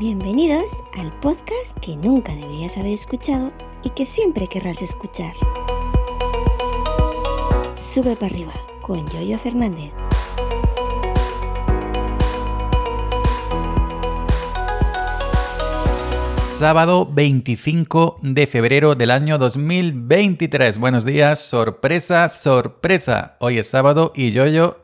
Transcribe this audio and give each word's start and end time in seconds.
Bienvenidos 0.00 0.82
al 0.98 1.12
podcast 1.20 1.78
que 1.82 1.94
nunca 1.94 2.34
deberías 2.34 2.78
haber 2.78 2.94
escuchado 2.94 3.52
y 3.84 3.90
que 3.90 4.06
siempre 4.06 4.46
querrás 4.46 4.80
escuchar. 4.80 5.34
Sube 7.76 8.16
para 8.16 8.32
arriba 8.32 8.54
con 8.80 9.06
Yoyo 9.10 9.38
Fernández. 9.38 9.92
Sábado 16.48 17.06
25 17.12 18.16
de 18.22 18.46
febrero 18.46 18.94
del 18.94 19.10
año 19.10 19.36
2023. 19.36 20.78
Buenos 20.78 21.04
días, 21.04 21.40
sorpresa, 21.40 22.30
sorpresa. 22.30 23.36
Hoy 23.38 23.58
es 23.58 23.68
sábado 23.68 24.12
y 24.14 24.30
Yoyo 24.30 24.78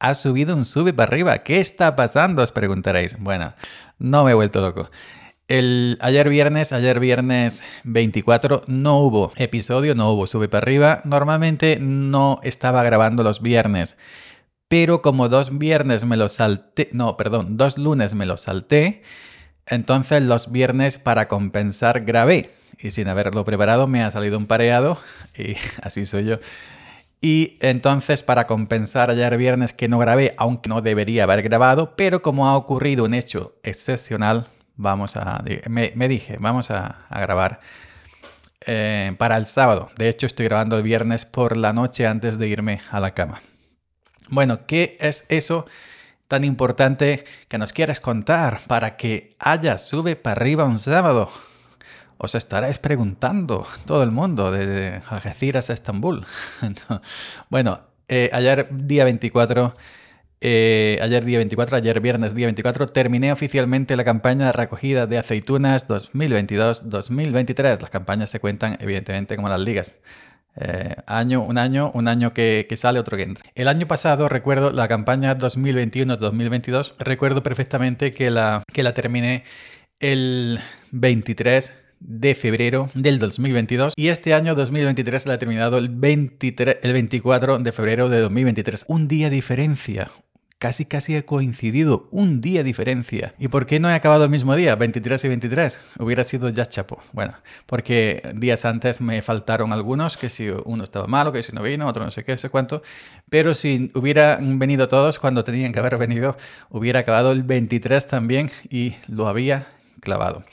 ha 0.00 0.14
subido 0.14 0.56
un 0.56 0.64
sube 0.64 0.92
para 0.92 1.12
arriba. 1.12 1.38
¿Qué 1.38 1.60
está 1.60 1.94
pasando? 1.94 2.42
Os 2.42 2.50
preguntaréis. 2.50 3.16
Bueno, 3.18 3.54
no 3.98 4.24
me 4.24 4.32
he 4.32 4.34
vuelto 4.34 4.60
loco. 4.60 4.90
El, 5.46 5.98
ayer 6.00 6.28
viernes, 6.28 6.72
ayer 6.72 7.00
viernes 7.00 7.64
24, 7.84 8.62
no 8.66 8.98
hubo 8.98 9.32
episodio, 9.36 9.94
no 9.94 10.10
hubo 10.10 10.26
sube 10.26 10.48
para 10.48 10.64
arriba. 10.64 11.02
Normalmente 11.04 11.78
no 11.80 12.40
estaba 12.42 12.82
grabando 12.82 13.22
los 13.22 13.42
viernes. 13.42 13.96
Pero 14.68 15.02
como 15.02 15.28
dos 15.28 15.58
viernes 15.58 16.04
me 16.04 16.16
los 16.16 16.32
salté, 16.32 16.88
no, 16.92 17.16
perdón, 17.16 17.56
dos 17.56 17.76
lunes 17.76 18.14
me 18.14 18.24
los 18.24 18.42
salté, 18.42 19.02
entonces 19.66 20.22
los 20.22 20.52
viernes 20.52 20.98
para 20.98 21.26
compensar 21.26 22.04
grabé. 22.04 22.54
Y 22.78 22.92
sin 22.92 23.08
haberlo 23.08 23.44
preparado 23.44 23.88
me 23.88 24.02
ha 24.02 24.10
salido 24.12 24.38
un 24.38 24.46
pareado 24.46 24.96
y 25.36 25.56
así 25.82 26.06
soy 26.06 26.24
yo. 26.24 26.38
Y 27.20 27.58
entonces 27.60 28.22
para 28.22 28.46
compensar 28.46 29.10
ayer 29.10 29.36
viernes 29.36 29.72
que 29.72 29.88
no 29.88 29.98
grabé, 29.98 30.34
aunque 30.38 30.70
no 30.70 30.80
debería 30.80 31.24
haber 31.24 31.42
grabado, 31.42 31.94
pero 31.94 32.22
como 32.22 32.48
ha 32.48 32.56
ocurrido 32.56 33.04
un 33.04 33.12
hecho 33.12 33.56
excepcional, 33.62 34.46
vamos 34.76 35.16
a, 35.16 35.44
me, 35.68 36.08
dije, 36.08 36.38
vamos 36.40 36.70
a, 36.70 37.06
grabar 37.10 37.60
eh, 38.62 39.14
para 39.18 39.36
el 39.36 39.44
sábado. 39.44 39.90
De 39.98 40.08
hecho 40.08 40.26
estoy 40.26 40.46
grabando 40.46 40.78
el 40.78 40.82
viernes 40.82 41.26
por 41.26 41.58
la 41.58 41.74
noche 41.74 42.06
antes 42.06 42.38
de 42.38 42.48
irme 42.48 42.80
a 42.90 43.00
la 43.00 43.12
cama. 43.12 43.42
Bueno, 44.30 44.66
¿qué 44.66 44.96
es 45.00 45.26
eso 45.28 45.66
tan 46.26 46.44
importante 46.44 47.24
que 47.48 47.58
nos 47.58 47.72
quieres 47.74 48.00
contar 48.00 48.60
para 48.66 48.96
que 48.96 49.34
haya 49.38 49.76
sube 49.76 50.16
para 50.16 50.40
arriba 50.40 50.64
un 50.64 50.78
sábado? 50.78 51.28
Os 52.22 52.34
estaréis 52.34 52.78
preguntando, 52.78 53.66
todo 53.86 54.02
el 54.02 54.10
mundo, 54.10 54.52
de 54.52 55.00
Algeciras 55.08 55.70
a 55.70 55.72
Estambul. 55.72 56.26
bueno, 57.48 57.80
eh, 58.08 58.28
ayer 58.34 58.68
día 58.70 59.04
24, 59.04 59.72
eh, 60.42 60.98
ayer 61.00 61.24
día 61.24 61.38
24, 61.38 61.78
ayer 61.78 61.98
viernes 62.00 62.34
día 62.34 62.46
24, 62.46 62.86
terminé 62.88 63.32
oficialmente 63.32 63.96
la 63.96 64.04
campaña 64.04 64.46
de 64.46 64.52
recogida 64.52 65.06
de 65.06 65.16
aceitunas 65.16 65.88
2022-2023. 65.88 67.80
Las 67.80 67.90
campañas 67.90 68.28
se 68.28 68.38
cuentan 68.38 68.76
evidentemente 68.80 69.34
como 69.36 69.48
las 69.48 69.60
ligas. 69.60 69.98
Eh, 70.56 70.96
año, 71.06 71.42
un 71.42 71.56
año, 71.56 71.90
un 71.94 72.06
año 72.06 72.34
que, 72.34 72.66
que, 72.68 72.76
sale, 72.76 72.98
otro 72.98 73.16
que 73.16 73.22
entra. 73.22 73.50
El 73.54 73.66
año 73.66 73.86
pasado, 73.86 74.28
recuerdo, 74.28 74.72
la 74.72 74.88
campaña 74.88 75.38
2021-2022, 75.38 76.96
recuerdo 76.98 77.42
perfectamente 77.42 78.12
que 78.12 78.30
la, 78.30 78.62
que 78.70 78.82
la 78.82 78.92
terminé 78.92 79.44
el 80.00 80.58
23 80.90 81.89
de 82.00 82.34
febrero 82.34 82.90
del 82.94 83.18
2022 83.18 83.92
y 83.96 84.08
este 84.08 84.34
año 84.34 84.54
2023 84.54 85.22
se 85.22 85.32
ha 85.32 85.38
terminado 85.38 85.78
el, 85.78 85.90
23, 85.90 86.78
el 86.82 86.92
24 86.92 87.58
de 87.58 87.72
febrero 87.72 88.08
de 88.08 88.20
2023. 88.20 88.86
Un 88.88 89.06
día 89.06 89.30
diferencia, 89.30 90.10
casi 90.58 90.84
casi 90.84 91.16
ha 91.16 91.24
coincidido 91.24 92.08
un 92.10 92.40
día 92.40 92.62
diferencia. 92.62 93.34
¿Y 93.38 93.48
por 93.48 93.66
qué 93.66 93.80
no 93.80 93.90
he 93.90 93.94
acabado 93.94 94.24
el 94.24 94.30
mismo 94.30 94.54
día, 94.56 94.76
23 94.76 95.24
y 95.24 95.28
23? 95.28 95.80
Hubiera 95.98 96.22
sido 96.24 96.50
ya 96.50 96.66
chapo. 96.66 97.02
Bueno, 97.12 97.34
porque 97.66 98.22
días 98.34 98.64
antes 98.64 99.00
me 99.00 99.22
faltaron 99.22 99.72
algunos, 99.72 100.16
que 100.16 100.28
si 100.28 100.48
uno 100.64 100.84
estaba 100.84 101.06
malo, 101.06 101.32
que 101.32 101.42
si 101.42 101.52
no 101.52 101.62
vino, 101.62 101.86
otro 101.86 102.04
no 102.04 102.10
sé 102.10 102.24
qué, 102.24 102.36
sé 102.36 102.50
cuánto. 102.50 102.82
Pero 103.30 103.54
si 103.54 103.90
hubieran 103.94 104.58
venido 104.58 104.88
todos 104.88 105.18
cuando 105.18 105.44
tenían 105.44 105.72
que 105.72 105.78
haber 105.78 105.96
venido, 105.96 106.36
hubiera 106.68 107.00
acabado 107.00 107.32
el 107.32 107.42
23 107.42 108.06
también 108.06 108.50
y 108.68 108.96
lo 109.08 109.28
había 109.28 109.66
clavado. 110.00 110.44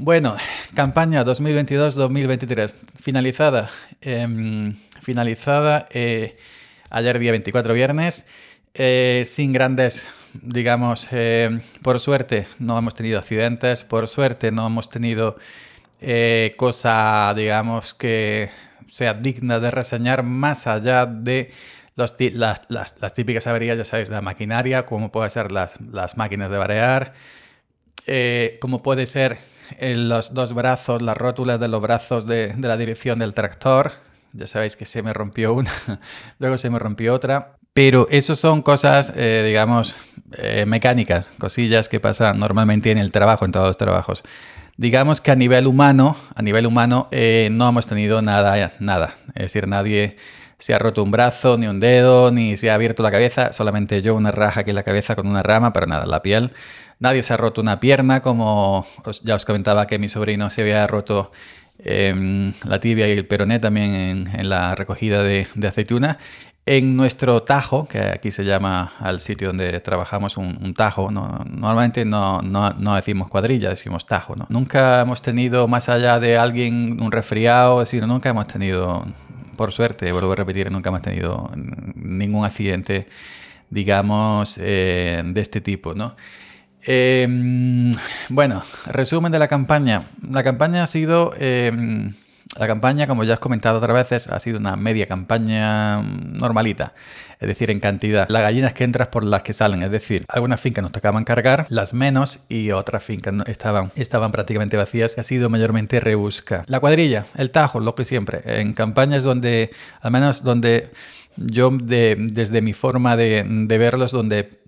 Bueno, 0.00 0.36
campaña 0.74 1.24
2022-2023 1.24 2.74
finalizada. 3.00 3.70
Em, 4.00 4.74
finalizada 5.02 5.88
eh, 5.90 6.36
ayer 6.90 7.18
día 7.18 7.30
24 7.32 7.74
viernes, 7.74 8.26
eh, 8.74 9.22
sin 9.24 9.52
grandes, 9.52 10.10
digamos, 10.34 11.08
eh, 11.12 11.60
por 11.82 11.98
suerte 12.00 12.46
no 12.58 12.78
hemos 12.78 12.94
tenido 12.94 13.18
accidentes, 13.18 13.84
por 13.84 14.06
suerte 14.08 14.52
no 14.52 14.66
hemos 14.66 14.90
tenido 14.90 15.36
cosa, 16.56 17.34
digamos, 17.36 17.92
que 17.92 18.50
sea 18.88 19.14
digna 19.14 19.58
de 19.58 19.72
reseñar 19.72 20.22
más 20.22 20.68
allá 20.68 21.06
de 21.06 21.50
las, 21.96 22.16
típicas 23.14 23.48
averías, 23.48 23.76
ya 23.76 23.84
sabéis, 23.84 24.08
de 24.08 24.14
la 24.14 24.20
maquinaria, 24.20 24.86
como 24.86 25.10
puede 25.10 25.28
ser 25.30 25.50
las, 25.50 25.74
las 25.80 26.16
máquinas 26.16 26.50
de 26.50 26.58
barear, 26.58 27.14
como 28.60 28.80
puede 28.80 29.06
ser 29.06 29.38
los 29.80 30.34
dos 30.34 30.52
brazos, 30.52 31.02
las 31.02 31.16
rótulas 31.16 31.60
de 31.60 31.68
los 31.68 31.80
brazos 31.80 32.26
de, 32.26 32.54
la 32.58 32.76
dirección 32.76 33.18
del 33.18 33.34
tractor. 33.34 33.92
Ya 34.32 34.46
sabéis 34.46 34.76
que 34.76 34.84
se 34.84 35.02
me 35.02 35.12
rompió 35.12 35.54
una, 35.54 35.70
luego 36.38 36.58
se 36.58 36.70
me 36.70 36.78
rompió 36.78 37.14
otra. 37.14 37.56
Pero 37.72 38.08
eso 38.10 38.34
son 38.34 38.62
cosas, 38.62 39.12
eh, 39.14 39.44
digamos, 39.46 39.94
eh, 40.36 40.64
mecánicas, 40.66 41.30
cosillas 41.38 41.88
que 41.88 42.00
pasan 42.00 42.38
normalmente 42.38 42.90
en 42.90 42.98
el 42.98 43.12
trabajo, 43.12 43.44
en 43.44 43.52
todos 43.52 43.68
los 43.68 43.76
trabajos. 43.76 44.24
Digamos 44.76 45.20
que 45.20 45.30
a 45.30 45.36
nivel 45.36 45.66
humano, 45.66 46.16
a 46.34 46.42
nivel 46.42 46.66
humano, 46.66 47.08
eh, 47.10 47.48
no 47.52 47.68
hemos 47.68 47.86
tenido 47.86 48.20
nada, 48.20 48.72
nada. 48.80 49.14
Es 49.34 49.42
decir, 49.42 49.68
nadie 49.68 50.16
se 50.58 50.74
ha 50.74 50.78
roto 50.78 51.04
un 51.04 51.12
brazo, 51.12 51.56
ni 51.56 51.68
un 51.68 51.78
dedo, 51.78 52.32
ni 52.32 52.56
se 52.56 52.70
ha 52.70 52.74
abierto 52.74 53.02
la 53.02 53.12
cabeza. 53.12 53.52
Solamente 53.52 54.02
yo 54.02 54.14
una 54.14 54.32
raja 54.32 54.60
aquí 54.60 54.70
en 54.70 54.76
la 54.76 54.82
cabeza 54.82 55.14
con 55.14 55.28
una 55.28 55.42
rama, 55.42 55.72
pero 55.72 55.86
nada, 55.86 56.04
la 56.06 56.22
piel 56.22 56.52
Nadie 57.00 57.22
se 57.22 57.32
ha 57.32 57.36
roto 57.36 57.60
una 57.60 57.78
pierna, 57.78 58.20
como 58.22 58.84
ya 59.22 59.36
os 59.36 59.44
comentaba 59.44 59.86
que 59.86 60.00
mi 60.00 60.08
sobrino 60.08 60.50
se 60.50 60.62
había 60.62 60.84
roto 60.88 61.30
em, 61.78 62.52
la 62.64 62.80
tibia 62.80 63.06
y 63.08 63.12
el 63.12 63.26
peroné 63.26 63.60
también 63.60 64.28
en, 64.34 64.48
la 64.48 64.74
recogida 64.74 65.22
de, 65.22 65.46
aceituna. 65.66 66.18
En 66.66 66.96
nuestro 66.96 67.44
tajo, 67.44 67.86
que 67.86 68.00
aquí 68.00 68.30
se 68.30 68.44
llama 68.44 68.92
al 68.98 69.20
sitio 69.20 69.48
donde 69.48 69.80
trabajamos 69.80 70.36
un, 70.36 70.74
tajo, 70.74 71.10
normalmente 71.10 72.04
no, 72.04 72.42
no, 72.42 72.94
decimos 72.96 73.28
cuadrilla, 73.28 73.70
decimos 73.70 74.04
tajo. 74.04 74.34
¿no? 74.36 74.46
Nunca 74.50 75.00
hemos 75.00 75.22
tenido, 75.22 75.68
más 75.68 75.88
allá 75.88 76.18
de 76.18 76.36
alguien, 76.36 77.00
un 77.00 77.12
resfriado, 77.12 77.80
decir, 77.80 78.06
nunca 78.06 78.28
hemos 78.28 78.48
tenido, 78.48 79.06
por 79.56 79.72
suerte, 79.72 80.10
vuelvo 80.12 80.32
a 80.32 80.36
repetir, 80.36 80.70
nunca 80.70 80.90
hemos 80.90 81.02
tenido 81.02 81.50
ningún 81.54 82.44
accidente, 82.44 83.06
digamos, 83.70 84.58
eh, 84.60 85.22
de 85.24 85.40
este 85.40 85.62
tipo. 85.62 85.94
¿no? 85.94 86.16
Em, 86.90 87.92
bueno, 88.30 88.62
resumen 88.86 89.30
de 89.30 89.38
la 89.38 89.46
campaña. 89.46 90.04
La 90.26 90.42
campaña 90.42 90.82
ha 90.82 90.86
sido, 90.86 91.34
em, 91.38 92.14
la 92.58 92.66
campaña, 92.66 93.06
como 93.06 93.24
ya 93.24 93.34
has 93.34 93.40
comentado 93.40 93.76
otras 93.76 93.94
veces, 93.94 94.28
ha 94.28 94.40
sido 94.40 94.58
una 94.58 94.74
media 94.74 95.06
campaña 95.06 96.00
normalita, 96.00 96.94
es 97.40 97.46
decir, 97.46 97.70
en 97.70 97.80
cantidad. 97.80 98.26
Las 98.30 98.40
gallinas 98.40 98.72
que 98.72 98.84
entras 98.84 99.08
por 99.08 99.22
las 99.22 99.42
que 99.42 99.52
salen, 99.52 99.82
es 99.82 99.90
decir, 99.90 100.24
algunas 100.28 100.62
fincas 100.62 100.80
nos 100.82 100.92
tocaban 100.92 101.24
cargar, 101.24 101.66
las 101.68 101.92
menos, 101.92 102.40
y 102.48 102.70
otras 102.70 103.04
fincas 103.04 103.34
estaban, 103.48 103.92
estaban 103.94 104.32
prácticamente 104.32 104.78
vacías, 104.78 105.18
ha 105.18 105.22
sido 105.22 105.50
mayormente 105.50 106.00
rebusca. 106.00 106.64
La 106.68 106.80
cuadrilla, 106.80 107.26
el 107.36 107.50
tajo, 107.50 107.80
lo 107.80 107.94
que 107.94 108.06
siempre. 108.06 108.40
En 108.46 108.72
campañas 108.72 109.24
donde, 109.24 109.72
al 110.00 110.10
menos 110.10 110.42
donde 110.42 110.88
yo 111.36 111.70
desde 111.70 112.62
mi 112.62 112.72
forma 112.72 113.14
de 113.18 113.76
verlos, 113.78 114.10
donde 114.10 114.58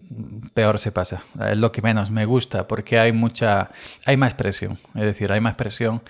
peor 0.54 0.78
se 0.78 0.92
pasa. 0.92 1.22
Es 1.48 1.56
lo 1.56 1.72
que 1.72 1.82
menos 1.82 2.10
me 2.10 2.24
gusta 2.24 2.66
porque 2.66 2.98
hay 2.98 3.12
mucha, 3.12 3.70
hay 4.04 4.16
más 4.16 4.34
presión. 4.34 4.78
Es 4.94 5.04
decir, 5.04 5.32
hay 5.32 5.40
más 5.40 5.54
presión 5.54 6.02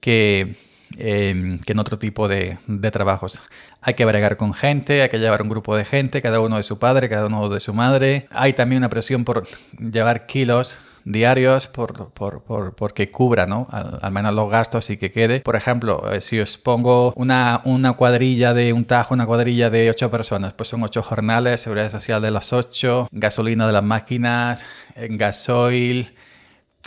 que, 0.00 0.56
em, 0.96 1.58
que 1.60 1.72
en 1.72 1.78
otro 1.78 1.98
tipo 1.98 2.28
de, 2.28 2.58
de, 2.66 2.90
trabajos. 2.90 3.40
Hay 3.80 3.94
que 3.94 4.04
bregar 4.04 4.36
con 4.36 4.52
gente, 4.54 5.02
hay 5.02 5.08
que 5.08 5.18
llevar 5.18 5.42
un 5.42 5.48
grupo 5.48 5.76
de 5.76 5.84
gente, 5.84 6.22
cada 6.22 6.40
uno 6.40 6.56
de 6.56 6.62
su 6.62 6.78
padre, 6.78 7.08
cada 7.08 7.26
uno 7.26 7.48
de 7.48 7.60
su 7.60 7.72
madre. 7.74 8.26
Hay 8.30 8.52
también 8.52 8.80
una 8.80 8.90
presión 8.90 9.24
por 9.24 9.46
llevar 9.78 10.26
kilos 10.26 10.76
diarios 11.10 11.66
por, 11.66 12.10
por, 12.10 12.42
por, 12.42 12.74
porque 12.74 13.10
cubra 13.10 13.46
¿no? 13.46 13.66
Al, 13.70 14.12
menos 14.12 14.34
los 14.34 14.50
gastos 14.50 14.90
y 14.90 14.96
que 14.96 15.10
quede. 15.10 15.40
Por 15.40 15.56
ejemplo, 15.56 16.12
eh, 16.12 16.20
si 16.20 16.38
os 16.38 16.58
pongo 16.58 17.12
una, 17.16 17.62
una 17.64 17.94
cuadrilla 17.94 18.54
de 18.54 18.72
un 18.72 18.84
tajo, 18.84 19.14
una 19.14 19.26
cuadrilla 19.26 19.70
de 19.70 19.90
ocho 19.90 20.10
personas, 20.10 20.54
pues 20.54 20.68
son 20.68 20.82
ocho 20.82 21.02
jornales, 21.02 21.60
seguridad 21.60 21.90
social 21.90 22.20
de 22.22 22.30
los 22.30 22.52
ocho, 22.52 23.08
gasolina 23.10 23.66
de 23.66 23.72
las 23.72 23.84
máquinas, 23.84 24.64
gasoil, 24.96 26.14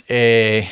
eh, 0.08 0.68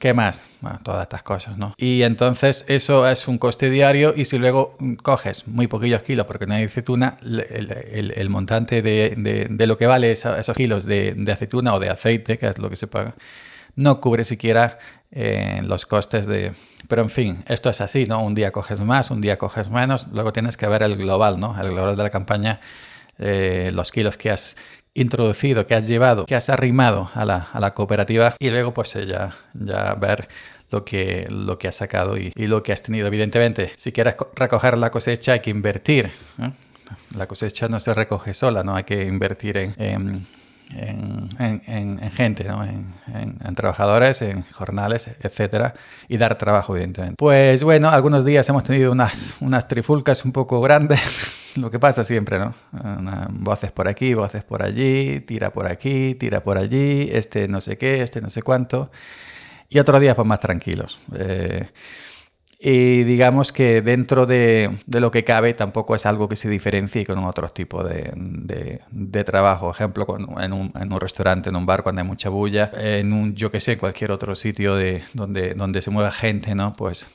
¿Qué 0.00 0.12
más? 0.12 0.46
Todas 0.82 1.02
estas 1.02 1.22
cosas, 1.22 1.56
¿no? 1.58 1.74
Y 1.76 2.02
entonces 2.02 2.64
eso 2.68 3.08
es 3.08 3.28
un 3.28 3.38
coste 3.38 3.70
diario 3.70 4.14
y 4.16 4.24
si 4.24 4.38
luego 4.38 4.76
coges 5.02 5.46
muy 5.48 5.66
poquillos 5.66 6.02
kilos 6.02 6.26
porque 6.26 6.46
no 6.46 6.54
hay 6.54 6.64
aceituna, 6.64 7.16
el, 7.22 8.12
el, 8.16 8.30
montante 8.30 8.82
de, 8.82 9.14
de, 9.16 9.46
de, 9.50 9.66
lo 9.66 9.78
que 9.78 9.86
vale 9.86 10.10
esos 10.12 10.56
kilos 10.56 10.84
de, 10.84 11.14
de, 11.14 11.32
aceituna 11.32 11.74
o 11.74 11.80
de 11.80 11.90
aceite, 11.90 12.38
que 12.38 12.46
es 12.46 12.58
lo 12.58 12.70
que 12.70 12.76
se 12.76 12.86
paga, 12.86 13.14
no 13.76 14.00
cubre 14.00 14.24
siquiera 14.24 14.78
eh, 15.12 15.60
los 15.64 15.86
costes 15.86 16.26
de... 16.26 16.52
Pero 16.88 17.02
en 17.02 17.10
fin, 17.10 17.44
esto 17.48 17.70
es 17.70 17.80
así, 17.80 18.06
¿no? 18.06 18.22
Un 18.22 18.34
día 18.34 18.50
coges 18.50 18.80
más, 18.80 19.10
un 19.10 19.20
día 19.20 19.38
coges 19.38 19.70
menos, 19.70 20.08
luego 20.12 20.32
tienes 20.32 20.56
que 20.56 20.66
ver 20.66 20.82
el 20.82 20.96
global, 20.96 21.38
¿no? 21.38 21.60
El 21.60 21.70
global 21.70 21.96
de 21.96 22.02
la 22.02 22.10
campaña, 22.10 22.60
eh, 23.18 23.70
los 23.72 23.92
kilos 23.92 24.16
que 24.16 24.30
has 24.30 24.56
introducido, 24.96 25.66
que 25.66 25.74
has 25.74 25.86
llevado, 25.86 26.26
que 26.26 26.34
has 26.34 26.48
arrimado 26.48 27.10
a 27.14 27.24
la, 27.24 27.48
a 27.52 27.60
la 27.60 27.74
cooperativa 27.74 28.34
y 28.38 28.50
luego 28.50 28.74
pues 28.74 28.94
ya, 28.94 29.34
ya 29.54 29.94
ver 29.94 30.28
lo 30.70 30.84
que, 30.84 31.26
lo 31.30 31.58
que 31.58 31.68
has 31.68 31.76
sacado 31.76 32.16
y, 32.16 32.32
lo 32.34 32.62
que 32.62 32.72
has 32.72 32.82
tenido. 32.82 33.06
Evidentemente, 33.06 33.72
si 33.76 33.92
quieres 33.92 34.16
recoger 34.34 34.76
la 34.78 34.90
cosecha 34.90 35.32
hay 35.32 35.40
que 35.40 35.50
invertir. 35.50 36.10
La 37.16 37.26
cosecha 37.26 37.68
no 37.68 37.80
se 37.80 37.94
recoge 37.94 38.32
sola, 38.32 38.62
¿no? 38.62 38.76
Hay 38.76 38.84
que 38.84 39.04
invertir 39.04 39.56
en, 39.56 39.74
en 39.76 40.26
en, 40.68 42.10
gente, 42.10 42.44
¿no? 42.44 42.64
en, 42.64 43.54
trabajadores, 43.54 44.22
en 44.22 44.42
jornales, 44.52 45.10
etcétera, 45.20 45.74
y 46.08 46.16
dar 46.16 46.36
trabajo, 46.36 46.74
evidentemente. 46.74 47.16
Pues 47.18 47.62
bueno, 47.62 47.88
algunos 47.88 48.24
días 48.24 48.48
hemos 48.48 48.64
tenido 48.64 48.92
unas, 48.92 49.36
unas 49.40 49.68
trifulcas 49.68 50.24
un 50.24 50.32
poco 50.32 50.60
grandes, 50.60 51.00
lo 51.56 51.70
que 51.70 51.78
pasa 51.78 52.04
siempre, 52.04 52.38
¿no? 52.38 52.54
voces 53.30 53.72
por 53.72 53.88
aquí, 53.88 54.14
voces 54.14 54.44
por 54.44 54.62
allí, 54.62 55.20
tira 55.20 55.52
por 55.52 55.66
aquí, 55.66 56.14
tira 56.14 56.42
por 56.42 56.58
allí, 56.58 57.08
este 57.12 57.48
no 57.48 57.60
sé 57.60 57.78
qué, 57.78 58.02
este 58.02 58.20
no 58.20 58.30
sé 58.30 58.42
cuánto 58.42 58.90
y 59.68 59.78
otros 59.78 60.00
días 60.00 60.14
pues 60.14 60.26
más 60.26 60.40
tranquilos. 60.40 60.98
Eh, 61.16 61.66
y 62.58 63.04
digamos 63.04 63.52
que 63.52 63.82
dentro 63.82 64.24
de, 64.24 64.78
lo 64.86 65.10
que 65.10 65.24
cabe 65.24 65.52
tampoco 65.52 65.94
es 65.94 66.06
algo 66.06 66.26
que 66.26 66.36
se 66.36 66.48
diferencie 66.48 67.04
con 67.04 67.18
otros 67.18 67.52
tipos 67.52 67.86
de, 67.86 68.80
de, 68.90 69.24
trabajo. 69.24 69.70
Ejemplo, 69.70 70.06
en, 70.40 70.52
un, 70.54 70.72
en, 70.74 70.92
un, 70.92 71.00
restaurante, 71.00 71.50
en 71.50 71.56
un 71.56 71.66
bar 71.66 71.82
cuando 71.82 72.00
hay 72.00 72.08
mucha 72.08 72.30
bulla, 72.30 72.70
en 72.74 73.12
un, 73.12 73.34
yo 73.34 73.50
que 73.50 73.60
sé, 73.60 73.76
cualquier 73.76 74.10
otro 74.10 74.34
sitio 74.34 74.74
de, 74.74 75.02
donde, 75.12 75.52
donde 75.52 75.82
se 75.82 75.90
mueva 75.90 76.10
gente, 76.10 76.54
¿no? 76.54 76.72
Pues, 76.72 77.06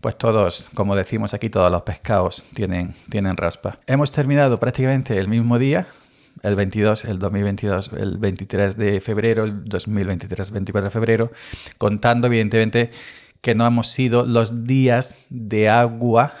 pues 0.00 0.18
todos, 0.18 0.70
como 0.74 0.96
decimos 0.96 1.34
aquí, 1.34 1.50
todos 1.50 1.70
los 1.70 1.82
pescados 1.82 2.44
tienen, 2.52 2.92
tienen 3.08 3.36
raspa. 3.36 3.78
Hemos 3.86 4.10
terminado 4.10 4.58
prácticamente 4.58 5.16
el 5.18 5.28
mismo 5.28 5.60
día, 5.60 5.86
el 6.42 6.56
22, 6.56 7.04
el 7.04 7.20
2022, 7.20 7.92
el 7.96 8.18
23 8.18 8.76
de 8.76 9.00
febrero, 9.00 9.44
el 9.44 9.64
2023, 9.64 10.50
24 10.50 10.84
de 10.86 10.90
febrero, 10.90 11.32
contando 11.78 12.26
evidentemente 12.26 12.90
que 13.40 13.54
no 13.54 13.66
hemos 13.66 13.88
sido 13.88 14.26
los 14.26 14.66
días 14.66 15.16
de 15.30 15.68
agua, 15.68 16.32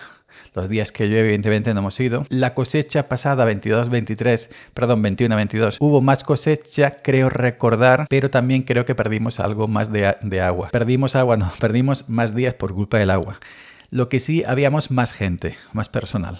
los 0.54 0.68
días 0.68 0.92
que 0.92 1.06
llueve 1.06 1.22
evidentemente 1.22 1.72
no 1.72 1.80
hemos 1.80 1.98
ido. 2.00 2.24
La 2.28 2.54
cosecha 2.54 3.08
pasada 3.08 3.50
22-23, 3.50 4.50
perdón, 4.74 5.02
21-22, 5.02 5.76
hubo 5.80 6.00
más 6.00 6.24
cosecha, 6.24 7.02
creo 7.02 7.30
recordar, 7.30 8.06
pero 8.08 8.30
también 8.30 8.62
creo 8.62 8.84
que 8.84 8.94
perdimos 8.94 9.40
algo 9.40 9.68
más 9.68 9.92
de, 9.92 10.16
de 10.22 10.40
agua. 10.40 10.70
Perdimos 10.70 11.16
agua, 11.16 11.36
no, 11.36 11.50
perdimos 11.60 12.08
más 12.08 12.34
días 12.34 12.54
por 12.54 12.74
culpa 12.74 12.98
del 12.98 13.10
agua. 13.10 13.38
Lo 13.90 14.08
que 14.08 14.20
sí, 14.20 14.44
habíamos 14.46 14.90
más 14.90 15.12
gente, 15.12 15.56
más 15.72 15.88
personal. 15.88 16.38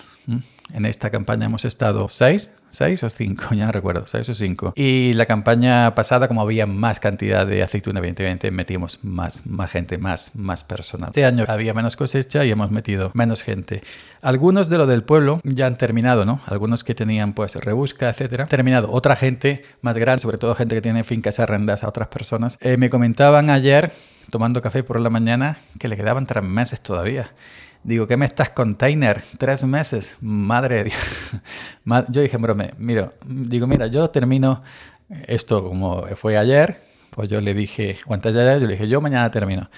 En 0.72 0.86
esta 0.86 1.10
campaña 1.10 1.46
hemos 1.46 1.64
estado 1.64 2.08
seis, 2.08 2.52
seis 2.70 3.02
o 3.02 3.10
cinco, 3.10 3.46
ya 3.54 3.66
no 3.66 3.72
recuerdo, 3.72 4.06
seis 4.06 4.28
o 4.28 4.34
cinco. 4.34 4.72
Y 4.76 5.12
la 5.14 5.26
campaña 5.26 5.94
pasada, 5.94 6.28
como 6.28 6.40
había 6.40 6.66
más 6.66 7.00
cantidad 7.00 7.46
de 7.46 7.62
aceituna, 7.62 7.98
evidentemente 7.98 8.50
metimos 8.50 9.04
más, 9.04 9.46
más 9.46 9.70
gente, 9.70 9.98
más, 9.98 10.32
más 10.34 10.64
personal. 10.64 11.10
Este 11.10 11.24
año 11.24 11.44
había 11.48 11.74
menos 11.74 11.96
cosecha 11.96 12.44
y 12.44 12.50
hemos 12.50 12.70
metido 12.70 13.10
menos 13.14 13.42
gente. 13.42 13.82
Algunos 14.22 14.68
de 14.68 14.78
lo 14.78 14.86
del 14.86 15.02
pueblo 15.02 15.40
ya 15.44 15.66
han 15.66 15.76
terminado, 15.76 16.24
¿no? 16.24 16.40
Algunos 16.46 16.84
que 16.84 16.94
tenían 16.94 17.32
pues 17.32 17.54
rebusca, 17.56 18.08
etcétera. 18.10 18.46
Terminado. 18.46 18.90
Otra 18.92 19.16
gente 19.16 19.62
más 19.82 19.96
grande, 19.96 20.22
sobre 20.22 20.38
todo 20.38 20.54
gente 20.54 20.74
que 20.74 20.82
tiene 20.82 21.04
fincas 21.04 21.40
arrendadas 21.40 21.84
a 21.84 21.88
otras 21.88 22.08
personas, 22.08 22.58
eh, 22.60 22.76
me 22.76 22.90
comentaban 22.90 23.50
ayer 23.50 23.92
tomando 24.30 24.62
café 24.62 24.82
por 24.82 25.00
la 25.00 25.10
mañana 25.10 25.58
que 25.78 25.88
le 25.88 25.96
quedaban 25.96 26.26
tres 26.26 26.44
meses 26.44 26.80
todavía. 26.80 27.32
Digo, 27.82 28.06
¿qué 28.06 28.16
me 28.16 28.26
estás 28.26 28.50
container? 28.50 29.22
Tres 29.38 29.64
meses. 29.64 30.16
Madre 30.20 30.76
de 30.76 30.84
Dios. 30.84 32.04
Yo 32.10 32.20
dije, 32.20 32.36
brome, 32.36 32.74
mira, 32.78 33.12
digo, 33.24 33.66
mira, 33.66 33.86
yo 33.86 34.10
termino 34.10 34.62
esto 35.26 35.64
como 35.64 36.02
fue 36.14 36.36
ayer, 36.36 36.80
pues 37.10 37.28
yo 37.28 37.40
le 37.40 37.52
dije, 37.52 37.98
o 38.06 38.14
ayer, 38.14 38.60
yo 38.60 38.66
le 38.66 38.74
dije, 38.74 38.86
yo 38.86 39.00
mañana 39.00 39.30
termino. 39.30 39.68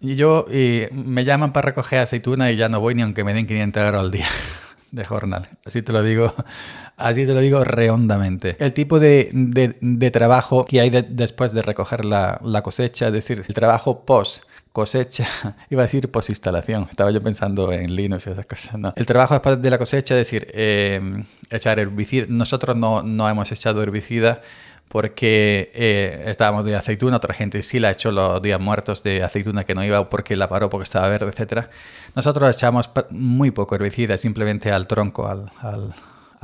Y 0.00 0.16
yo, 0.16 0.46
me 0.92 1.24
llaman 1.24 1.52
para 1.52 1.66
recoger 1.66 2.00
aceituna 2.00 2.50
y 2.50 2.56
ya 2.56 2.68
no 2.68 2.80
voy 2.80 2.96
ni 2.96 3.02
aunque 3.02 3.22
me 3.22 3.32
den 3.34 3.46
500 3.46 3.82
euros 3.84 4.00
al 4.00 4.10
día 4.10 4.26
de 4.90 5.04
jornal. 5.04 5.46
Así 5.64 5.82
te 5.82 5.92
lo 5.92 6.02
digo, 6.02 6.34
así 6.96 7.24
te 7.24 7.34
lo 7.34 7.40
digo 7.40 7.62
rehondamente. 7.62 8.56
El 8.58 8.72
tipo 8.72 8.98
de, 8.98 9.30
de, 9.32 10.10
trabajo 10.10 10.64
que 10.64 10.80
hay 10.80 10.90
después 10.90 11.52
de 11.52 11.62
recoger 11.62 12.04
la, 12.04 12.40
la, 12.42 12.62
cosecha, 12.62 13.06
es 13.06 13.12
decir, 13.12 13.44
el 13.46 13.54
trabajo 13.54 14.04
post 14.04 14.42
cosecha, 14.72 15.26
iba 15.70 15.82
a 15.82 15.84
decir 15.84 16.10
post 16.10 16.30
instalación, 16.30 16.86
estaba 16.90 17.10
yo 17.10 17.22
pensando 17.22 17.72
en 17.72 17.94
Linux 17.94 18.26
y 18.26 18.30
esas 18.30 18.46
cosas, 18.46 18.78
no. 18.78 18.92
El 18.96 19.06
trabajo 19.06 19.34
después 19.34 19.60
de 19.60 19.70
la 19.70 19.78
cosecha, 19.78 20.14
es 20.18 20.26
decir, 20.26 20.48
eh, 20.52 21.24
echar 21.50 21.78
herbicida, 21.78 22.26
nosotros 22.28 22.76
no, 22.76 23.02
no 23.02 23.28
hemos 23.28 23.50
echado 23.52 23.82
herbicida 23.82 24.40
porque 24.92 25.70
eh, 25.74 26.24
estábamos 26.26 26.66
de 26.66 26.76
aceituna, 26.76 27.16
otra 27.16 27.32
gente 27.32 27.62
sí 27.62 27.78
la 27.78 27.88
ha 27.88 27.90
hecho 27.92 28.12
los 28.12 28.42
días 28.42 28.60
muertos 28.60 29.02
de 29.02 29.22
aceituna 29.22 29.64
que 29.64 29.74
no 29.74 29.82
iba 29.82 30.10
porque 30.10 30.36
la 30.36 30.50
paró 30.50 30.68
porque 30.68 30.84
estaba 30.84 31.08
verde, 31.08 31.32
etc. 31.34 31.68
Nosotros 32.14 32.54
echamos 32.54 32.90
muy 33.08 33.50
poco 33.52 33.74
herbicida, 33.74 34.18
simplemente 34.18 34.70
al 34.70 34.86
tronco, 34.86 35.26
al, 35.26 35.50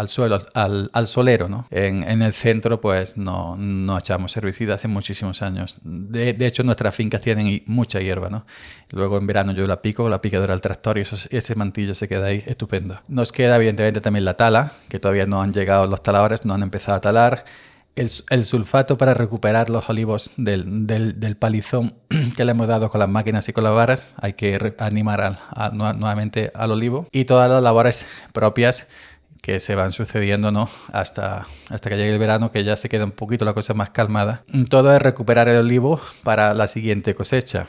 suelo, 0.07 0.45
al, 0.55 0.91
al, 0.93 1.07
solero. 1.09 1.49
¿no? 1.49 1.67
En, 1.71 2.05
en, 2.05 2.23
el 2.23 2.33
centro 2.33 2.81
pues 2.81 3.17
no, 3.17 3.57
no 3.57 3.99
echamos 3.99 4.37
herbicida 4.37 4.75
hace 4.75 4.87
muchísimos 4.87 5.43
años. 5.43 5.77
De, 5.83 6.35
de, 6.35 6.47
hecho 6.47 6.63
nuestras 6.63 6.95
fincas 6.95 7.21
tienen 7.21 7.65
mucha 7.67 8.01
hierba. 8.01 8.31
¿no? 8.31 8.47
Luego 8.93 9.19
en 9.19 9.27
verano 9.27 9.51
yo 9.51 9.67
la 9.67 9.83
pico, 9.83 10.09
la 10.09 10.21
picadora 10.21 10.55
del 10.55 10.61
tractor 10.61 10.99
y 10.99 11.03
ese 11.03 11.55
mantillo 11.57 11.97
se 11.97 12.07
queda 12.07 12.27
ahí 12.27 12.45
estupendo. 12.47 13.01
Nos 13.09 13.33
queda 13.33 13.57
evidentemente 13.57 14.01
también 14.01 14.25
la 14.25 14.35
tala, 14.35 14.71
que 14.89 15.01
todavía 15.01 15.27
no 15.27 15.43
han 15.43 15.53
llegado 15.53 15.89
los 15.89 16.03
taladores, 16.05 16.45
no 16.45 16.55
han 16.55 16.63
empezado 16.63 16.99
a 16.99 17.01
talar 17.01 17.45
el, 17.99 18.45
sulfato 18.45 18.97
para 18.97 19.15
recuperar 19.15 19.71
los 19.71 19.89
olivos 19.91 20.31
del, 20.37 20.87
del, 20.87 21.37
palizón 21.37 21.95
que 22.37 22.45
le 22.45 22.53
hemos 22.53 22.69
dado 22.69 22.91
con 22.91 23.01
las 23.01 23.09
máquinas 23.09 23.49
y 23.49 23.53
con 23.53 23.65
las 23.65 23.75
varas. 23.75 24.09
Hay 24.17 24.35
que 24.35 24.75
animar 24.79 25.39
nuevamente 25.73 26.51
al 26.55 26.71
olivo. 26.73 27.07
Y 27.13 27.25
todas 27.25 27.51
las 27.51 27.63
labores 27.63 28.07
propias 28.33 28.89
que 29.49 29.61
se 29.61 29.75
van 29.75 29.93
sucediendo 29.93 30.53
¿no? 30.53 30.69
hasta, 30.93 31.47
hasta 31.71 31.89
que 31.89 31.97
llegue 31.97 32.13
el 32.13 32.19
verano, 32.19 32.51
que 32.53 32.65
ya 32.65 32.77
se 32.77 32.91
queda 32.91 33.07
un 33.07 33.13
poquito 33.13 33.47
la 33.47 33.55
cosa 33.55 33.73
más 33.73 33.89
calmada. 33.89 34.43
Todo 34.69 34.95
es 34.95 35.01
recuperar 35.01 35.49
el 35.49 35.57
olivo 35.57 36.03
para 36.23 36.53
la 36.53 36.69
siguiente 36.69 37.15
cosecha 37.15 37.67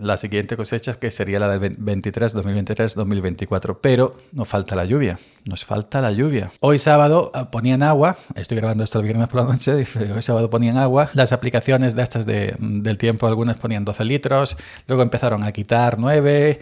la 0.00 0.16
siguiente 0.16 0.56
cosecha 0.56 0.94
que 0.94 1.10
sería 1.10 1.38
la 1.38 1.58
del 1.58 1.76
23, 1.78 2.32
2023, 2.32 2.94
2024. 2.94 3.80
Pero 3.80 4.16
nos 4.32 4.48
falta 4.48 4.76
la 4.76 4.84
lluvia, 4.84 5.18
nos 5.44 5.64
falta 5.64 6.00
la 6.00 6.12
lluvia. 6.12 6.50
Hoy 6.60 6.78
sábado 6.78 7.30
ah, 7.34 7.50
ponían 7.50 7.82
agua, 7.82 8.16
estoy 8.34 8.58
grabando 8.58 8.84
esto 8.84 8.98
el 8.98 9.04
viernes 9.04 9.28
por 9.28 9.42
la 9.42 9.52
noche, 9.52 9.72
hoy 10.14 10.22
sábado 10.22 10.50
ponían 10.50 10.78
agua. 10.78 11.10
Las 11.14 11.32
aplicaciones 11.32 11.94
de 11.94 12.02
estas 12.02 12.26
de, 12.26 12.54
del 12.58 12.98
tiempo, 12.98 13.26
algunas 13.26 13.56
ponían 13.56 13.84
12 13.84 14.04
litros, 14.04 14.56
luego 14.86 15.02
empezaron 15.02 15.44
a 15.44 15.52
quitar 15.52 15.98
9, 15.98 16.60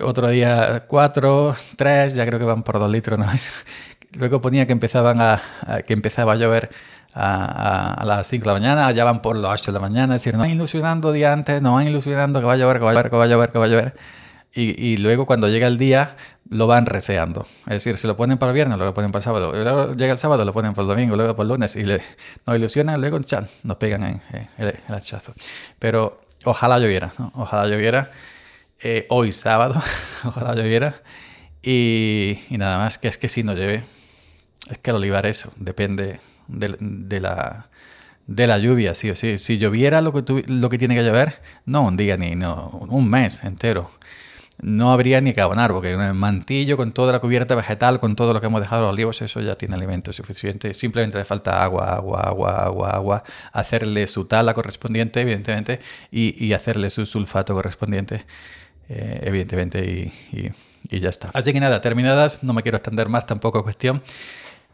otro 0.00 0.28
día 0.28 0.84
4, 0.86 1.56
3, 1.76 2.14
ya 2.14 2.26
creo 2.26 2.38
que 2.38 2.44
van 2.44 2.62
por 2.62 2.78
2 2.78 2.90
litros. 2.90 3.18
¿no? 3.18 3.26
Luego 4.12 4.40
ponía 4.40 4.66
que, 4.66 4.72
empezaban 4.72 5.20
a, 5.20 5.42
que 5.86 5.92
empezaba 5.92 6.32
a 6.32 6.36
llover 6.36 6.70
a, 7.18 8.04
las 8.04 8.26
5 8.28 8.42
de 8.42 8.46
la 8.46 8.52
mañana, 8.54 8.92
ya 8.92 9.04
van 9.04 9.20
por 9.22 9.36
las 9.36 9.60
8 9.60 9.72
de 9.72 9.78
la 9.78 9.80
mañana, 9.80 10.14
es 10.14 10.22
decir, 10.22 10.34
no 10.34 10.40
van 10.40 10.50
ilusionando 10.50 11.12
día 11.12 11.32
antes, 11.32 11.60
no 11.60 11.74
van 11.74 11.88
ilusionando 11.88 12.40
que 12.40 12.46
va 12.46 12.52
a 12.52 12.56
llover, 12.56 12.78
que 12.78 12.84
va 12.84 12.90
a 12.90 12.94
llover, 12.94 13.10
que 13.10 13.16
va 13.16 13.24
a 13.24 13.26
llover, 13.26 13.52
que 13.52 13.58
va 13.58 13.64
a 13.64 13.68
llover. 13.68 13.94
Y, 14.54 14.92
y 14.92 14.96
luego 14.96 15.26
cuando 15.26 15.48
llega 15.48 15.66
el 15.66 15.78
día 15.78 16.16
lo 16.48 16.66
van 16.66 16.86
reseando. 16.86 17.46
Es 17.66 17.74
decir, 17.74 17.98
se 17.98 18.06
lo 18.06 18.16
ponen 18.16 18.38
para 18.38 18.50
el 18.50 18.54
viernes, 18.54 18.78
lo 18.78 18.94
ponen 18.94 19.12
para 19.12 19.20
el 19.20 19.24
sábado, 19.24 19.52
luego 19.52 19.94
llega 19.94 20.12
el 20.12 20.18
sábado, 20.18 20.44
lo 20.44 20.52
ponen 20.52 20.72
para 20.72 20.82
el 20.82 20.88
domingo, 20.88 21.16
luego 21.16 21.34
para 21.34 21.44
el 21.44 21.48
lunes 21.48 21.76
y 21.76 21.84
le, 21.84 22.00
nos 22.46 22.56
ilusionan, 22.56 23.00
luego 23.00 23.18
chan, 23.20 23.48
nos 23.64 23.76
pegan 23.76 24.04
en, 24.04 24.48
el, 24.56 24.78
hachazo. 24.88 25.34
Pero 25.78 26.18
ojalá 26.44 26.78
lloviera, 26.78 27.12
¿no? 27.18 27.32
ojalá 27.34 27.66
lloviera. 27.68 28.10
Eh, 28.80 29.06
hoy 29.10 29.32
sábado, 29.32 29.74
ojalá 30.24 30.54
lloviera. 30.54 30.94
Y, 31.62 32.38
y, 32.48 32.58
nada 32.58 32.78
más, 32.78 32.96
que 32.96 33.08
es 33.08 33.18
que 33.18 33.28
si 33.28 33.42
no 33.42 33.52
llueve, 33.52 33.84
es 34.70 34.78
que 34.78 34.90
el 34.90 34.96
olivar 34.96 35.26
eso, 35.26 35.52
depende, 35.56 36.20
de, 36.48 37.20
la, 37.20 37.68
de 38.26 38.46
la 38.46 38.58
lluvia, 38.58 38.94
sí 38.94 39.10
o 39.10 39.16
sí. 39.16 39.38
Si 39.38 39.58
lloviera 39.58 40.00
lo 40.00 40.12
que, 40.12 40.44
lo 40.46 40.68
que 40.68 40.78
tiene 40.78 40.94
que 40.94 41.04
llover, 41.04 41.40
no 41.66 41.82
un 41.82 41.96
día 41.96 42.16
ni 42.16 42.34
no, 42.34 42.86
un 42.88 43.08
mes 43.08 43.44
entero. 43.44 43.90
No 44.60 44.92
habría 44.92 45.20
ni 45.20 45.34
que 45.34 45.40
abonar, 45.40 45.72
porque 45.72 45.94
un 45.94 46.16
mantillo 46.16 46.76
con 46.76 46.90
toda 46.90 47.12
la 47.12 47.20
cubierta 47.20 47.54
vegetal, 47.54 48.00
con 48.00 48.16
todo 48.16 48.32
lo 48.32 48.40
que 48.40 48.48
hemos 48.48 48.60
dejado 48.60 48.82
los 48.82 48.92
olivos, 48.92 49.22
eso 49.22 49.40
ya 49.40 49.54
tiene 49.54 49.76
alimento 49.76 50.12
suficiente. 50.12 50.74
Simplemente 50.74 51.16
le 51.16 51.24
falta 51.24 51.62
agua, 51.62 51.94
agua, 51.94 52.22
agua, 52.22 52.64
agua, 52.64 52.90
agua, 52.90 53.24
hacerle 53.52 54.08
su 54.08 54.24
tala 54.24 54.54
correspondiente, 54.54 55.20
evidentemente, 55.20 55.78
y, 56.10 56.44
y 56.44 56.54
hacerle 56.54 56.90
su 56.90 57.06
sulfato 57.06 57.54
correspondiente, 57.54 58.24
eh, 58.88 59.20
evidentemente, 59.22 60.12
y, 60.32 60.50
y, 60.90 60.98
ya 60.98 61.10
está. 61.10 61.30
Así 61.34 61.52
que 61.52 61.60
nada, 61.60 61.80
terminadas, 61.80 62.42
no 62.42 62.52
me 62.52 62.64
quiero 62.64 62.78
extender 62.78 63.08
más, 63.08 63.26
tampoco 63.26 63.62
cuestión. 63.62 64.02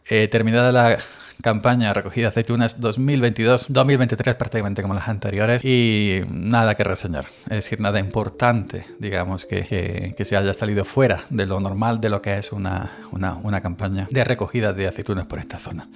Eh, 0.08 0.28
terminada 0.28 0.72
la 0.72 0.98
campaña 1.42 1.92
recogida 1.92 2.28
aceitunas 2.28 2.80
2022-2023 2.80 4.36
prácticamente 4.36 4.82
como 4.82 4.94
las 4.94 5.08
anteriores 5.08 5.64
y 5.64 6.22
nada 6.30 6.74
que 6.74 6.84
reseñar, 6.84 7.26
es 7.44 7.50
decir, 7.50 7.80
nada 7.80 7.98
importante, 7.98 8.84
digamos, 8.98 9.46
que, 9.46 10.14
que, 10.16 10.24
se 10.24 10.36
haya 10.36 10.54
salido 10.54 10.84
fuera 10.84 11.24
de 11.30 11.46
lo 11.46 11.60
normal 11.60 12.00
de 12.00 12.08
lo 12.08 12.22
que 12.22 12.38
es 12.38 12.52
una, 12.52 12.90
una, 13.12 13.34
una 13.34 13.60
campaña 13.60 14.08
de 14.10 14.24
recogida 14.24 14.72
de 14.72 14.88
aceitunas 14.88 15.26
por 15.26 15.38
esta 15.38 15.58
zona. 15.58 15.88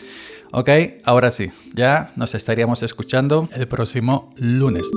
Ok, 0.52 0.70
ahora 1.04 1.30
sí, 1.30 1.50
ya 1.74 2.12
nos 2.16 2.34
estaríamos 2.34 2.82
escuchando 2.82 3.48
el 3.54 3.68
próximo 3.68 4.30
lunes. 4.36 4.88